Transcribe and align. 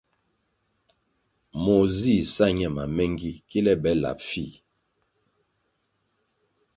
Moh 1.63 1.85
zih 1.99 2.23
sa 2.33 2.45
ñe 2.57 2.67
mamengi 2.75 3.31
kile 3.49 3.73
be 3.81 3.91
lap 4.01 4.19
fih. 4.29 4.53